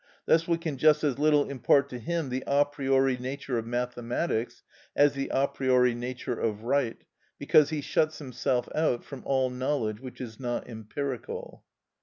[0.25, 4.63] Thus we can just as little impart to him the a priori nature of mathematics
[4.95, 7.03] as the a priori nature of right,
[7.37, 11.63] because he shuts himself out from all knowledge which is not empirical.